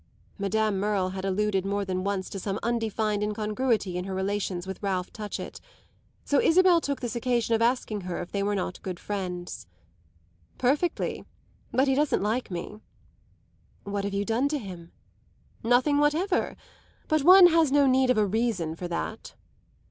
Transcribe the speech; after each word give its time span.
Madame 0.39 0.79
Merle 0.79 1.09
had 1.09 1.23
alluded 1.25 1.63
more 1.63 1.85
than 1.85 2.03
once 2.03 2.27
to 2.31 2.39
some 2.39 2.57
undefined 2.63 3.21
incongruity 3.21 3.97
in 3.97 4.05
her 4.05 4.15
relations 4.15 4.65
with 4.65 4.81
Ralph 4.81 5.13
Touchett; 5.13 5.59
so 6.25 6.41
Isabel 6.41 6.81
took 6.81 7.01
this 7.01 7.15
occasion 7.15 7.53
of 7.53 7.61
asking 7.61 8.01
her 8.01 8.19
if 8.19 8.31
they 8.31 8.41
were 8.41 8.55
not 8.55 8.81
good 8.81 8.99
friends. 8.99 9.67
"Perfectly, 10.57 11.23
but 11.71 11.87
he 11.87 11.93
doesn't 11.93 12.23
like 12.23 12.49
me." 12.49 12.79
"What 13.83 14.03
have 14.03 14.15
you 14.15 14.25
done 14.25 14.47
to 14.47 14.57
him?" 14.57 14.91
"Nothing 15.63 15.99
whatever. 15.99 16.55
But 17.07 17.21
one 17.23 17.45
has 17.49 17.71
no 17.71 17.85
need 17.85 18.09
of 18.09 18.17
a 18.17 18.25
reason 18.25 18.75
for 18.75 18.87
that." 18.87 19.35